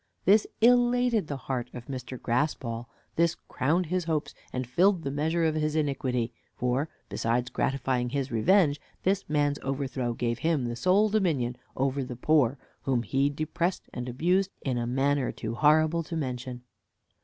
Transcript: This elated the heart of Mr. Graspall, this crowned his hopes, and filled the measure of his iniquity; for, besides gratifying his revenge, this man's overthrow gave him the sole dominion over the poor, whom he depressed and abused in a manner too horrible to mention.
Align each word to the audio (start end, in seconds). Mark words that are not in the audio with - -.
This 0.25 0.47
elated 0.61 1.27
the 1.27 1.37
heart 1.37 1.69
of 1.75 1.85
Mr. 1.85 2.19
Graspall, 2.19 2.87
this 3.17 3.35
crowned 3.35 3.85
his 3.85 4.05
hopes, 4.05 4.33
and 4.51 4.65
filled 4.65 5.03
the 5.03 5.11
measure 5.11 5.43
of 5.45 5.53
his 5.53 5.75
iniquity; 5.75 6.33
for, 6.55 6.89
besides 7.07 7.51
gratifying 7.51 8.09
his 8.09 8.31
revenge, 8.31 8.81
this 9.03 9.29
man's 9.29 9.59
overthrow 9.61 10.13
gave 10.13 10.39
him 10.39 10.65
the 10.65 10.75
sole 10.75 11.09
dominion 11.09 11.55
over 11.75 12.03
the 12.03 12.15
poor, 12.15 12.57
whom 12.81 13.03
he 13.03 13.29
depressed 13.29 13.89
and 13.93 14.09
abused 14.09 14.49
in 14.61 14.79
a 14.79 14.87
manner 14.87 15.31
too 15.31 15.53
horrible 15.53 16.01
to 16.01 16.17
mention. 16.17 16.63